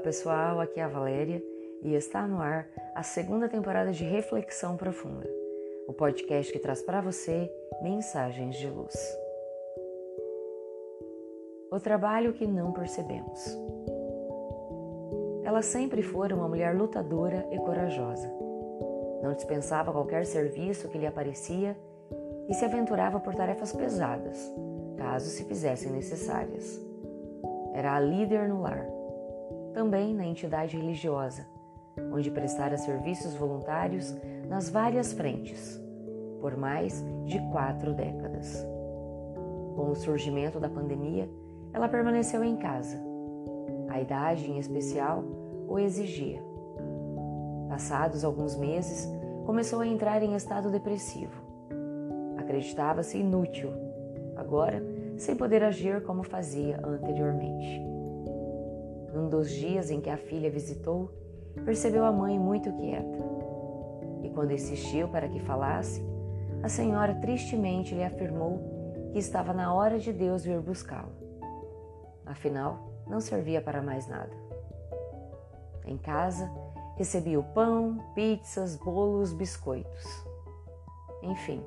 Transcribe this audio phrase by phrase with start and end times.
[0.00, 1.42] pessoal, aqui é a Valéria
[1.82, 5.28] e está no ar a segunda temporada de Reflexão Profunda,
[5.86, 7.52] o podcast que traz para você
[7.82, 8.94] mensagens de luz.
[11.70, 13.56] O trabalho que não percebemos.
[15.44, 18.28] Ela sempre foi uma mulher lutadora e corajosa.
[19.22, 21.76] Não dispensava qualquer serviço que lhe aparecia
[22.48, 24.50] e se aventurava por tarefas pesadas,
[24.96, 26.80] caso se fizessem necessárias.
[27.74, 28.99] Era a líder no lar
[29.72, 31.46] também na entidade religiosa,
[32.12, 34.14] onde prestara serviços voluntários
[34.48, 35.80] nas várias frentes,
[36.40, 38.66] por mais de quatro décadas.
[39.76, 41.28] Com o surgimento da pandemia,
[41.72, 43.00] ela permaneceu em casa.
[43.88, 45.24] A idade, em especial,
[45.68, 46.42] o exigia.
[47.68, 49.08] Passados alguns meses,
[49.46, 51.40] começou a entrar em estado depressivo.
[52.36, 53.70] Acreditava-se inútil,
[54.36, 54.82] agora
[55.16, 57.89] sem poder agir como fazia anteriormente.
[59.20, 61.10] Num dos dias em que a filha visitou,
[61.62, 63.18] percebeu a mãe muito quieta.
[64.22, 66.02] E quando insistiu para que falasse,
[66.62, 71.12] a senhora tristemente lhe afirmou que estava na hora de Deus vir buscá-la.
[72.24, 74.32] Afinal, não servia para mais nada.
[75.84, 76.50] Em casa,
[76.96, 80.24] recebia o pão, pizzas, bolos, biscoitos.
[81.22, 81.62] Enfim,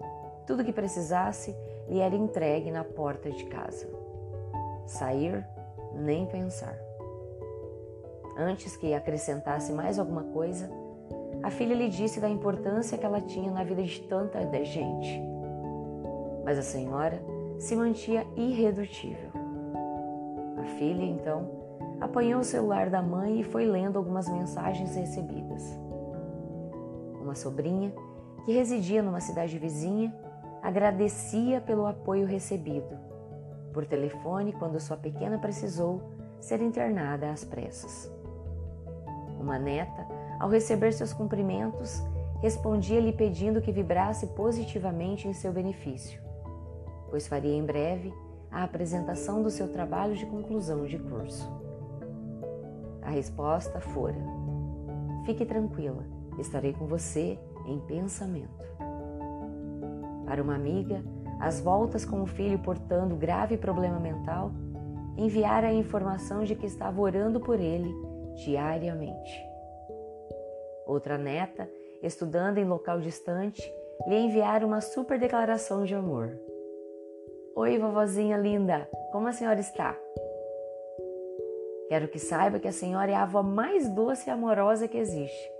[0.47, 1.55] tudo que precisasse
[1.88, 3.88] lhe era entregue na porta de casa.
[4.88, 5.45] Sair,
[5.93, 6.82] nem pensar.
[8.37, 10.69] Antes que acrescentasse mais alguma coisa,
[11.43, 15.21] a filha lhe disse da importância que ela tinha na vida de tanta gente.
[16.43, 17.21] Mas a senhora
[17.59, 19.31] se mantinha irredutível.
[20.57, 21.49] A filha, então,
[21.99, 25.63] apanhou o celular da mãe e foi lendo algumas mensagens recebidas.
[27.21, 27.93] Uma sobrinha,
[28.45, 30.13] que residia numa cidade vizinha,
[30.61, 32.97] agradecia pelo apoio recebido,
[33.73, 36.01] por telefone quando sua pequena precisou
[36.39, 38.11] ser internada às pressas.
[39.53, 40.08] Uma neta,
[40.40, 42.02] ao receber seus cumprimentos,
[42.41, 46.19] respondia-lhe pedindo que vibrasse positivamente em seu benefício,
[47.12, 48.12] pois faria em breve
[48.50, 51.47] a apresentação do seu trabalho de conclusão de curso.
[53.03, 54.18] A resposta fora:
[55.24, 56.03] Fique tranquila,
[56.40, 57.38] estarei com você
[57.68, 58.66] em pensamento.
[60.25, 61.03] Para uma amiga,
[61.40, 64.52] as voltas com o filho portando grave problema mental
[65.16, 69.45] enviara a informação de que estava orando por ele diariamente.
[70.85, 71.69] Outra neta,
[72.01, 73.61] estudando em local distante,
[74.07, 76.38] lhe enviara uma super declaração de amor.
[77.55, 79.97] Oi, vovozinha linda, como a senhora está?
[81.88, 85.51] Quero que saiba que a senhora é a avó mais doce e amorosa que existe.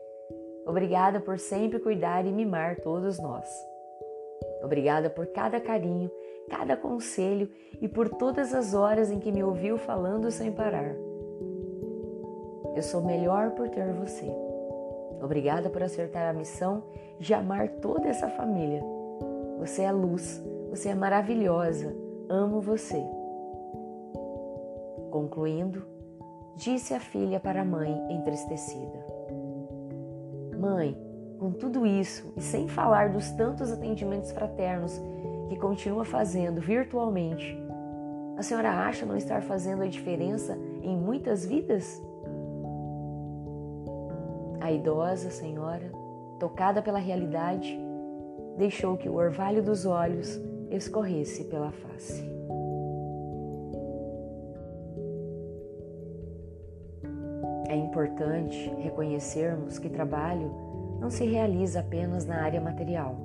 [0.66, 3.48] Obrigada por sempre cuidar e mimar todos nós.
[4.64, 6.10] Obrigada por cada carinho,
[6.50, 7.50] cada conselho
[7.82, 10.96] e por todas as horas em que me ouviu falando sem parar.
[12.76, 14.30] Eu sou melhor por ter você.
[15.22, 16.84] Obrigada por acertar a missão
[17.20, 18.84] de amar toda essa família.
[19.60, 21.96] Você é luz, você é maravilhosa,
[22.28, 23.02] amo você.
[25.12, 25.86] Concluindo,
[26.56, 29.06] disse a filha para a mãe entristecida:
[30.60, 30.98] Mãe,
[31.40, 35.00] com tudo isso e sem falar dos tantos atendimentos fraternos
[35.48, 37.56] que continua fazendo virtualmente,
[38.38, 42.02] a senhora acha não estar fazendo a diferença em muitas vidas?
[44.64, 45.92] A idosa senhora,
[46.40, 47.78] tocada pela realidade,
[48.58, 50.40] deixou que o orvalho dos olhos
[50.72, 52.24] escorresse pela face.
[57.68, 60.50] É importante reconhecermos que trabalho
[60.98, 63.18] não se realiza apenas na área material,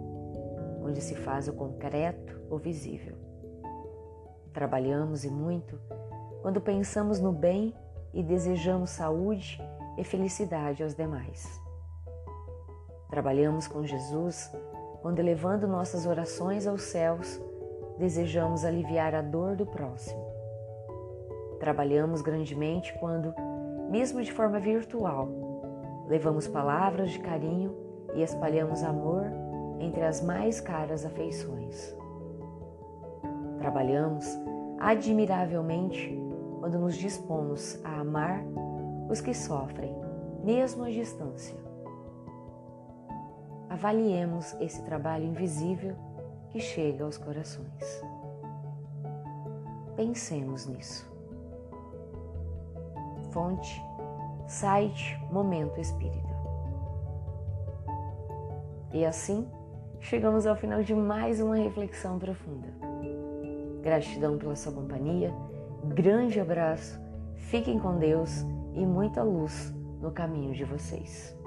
[0.83, 3.15] onde se faz o concreto ou visível.
[4.53, 5.79] Trabalhamos e muito
[6.43, 7.73] quando pensamos no bem
[8.13, 9.63] e desejamos saúde
[9.99, 11.61] e felicidade aos demais.
[13.11, 14.51] Trabalhamos com Jesus
[15.03, 17.41] quando, elevando nossas orações aos céus,
[17.99, 20.25] desejamos aliviar a dor do próximo.
[21.59, 23.35] Trabalhamos grandemente quando,
[23.91, 25.29] mesmo de forma virtual,
[26.07, 27.75] levamos palavras de carinho
[28.15, 29.25] e espalhamos amor
[29.81, 31.95] entre as mais caras afeições.
[33.59, 34.27] Trabalhamos
[34.79, 36.17] admiravelmente
[36.61, 38.45] quando nos dispomos a amar
[39.09, 39.95] os que sofrem,
[40.45, 41.57] mesmo à distância.
[43.69, 45.95] Avaliemos esse trabalho invisível
[46.51, 48.03] que chega aos corações.
[49.97, 51.11] Pensemos nisso.
[53.31, 53.83] Fonte,
[54.47, 56.29] site Momento Espírita.
[58.93, 59.47] E assim,
[60.01, 62.69] chegamos ao final de mais uma reflexão profunda.
[63.83, 65.33] Gratidão pela sua companhia,
[65.85, 66.99] grande abraço,
[67.37, 68.45] fiquem com Deus
[68.79, 71.38] e muita luz no caminho de vocês.